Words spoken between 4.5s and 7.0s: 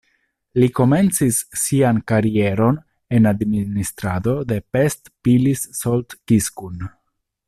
de Pest-Pilis-Solt-Kiskun.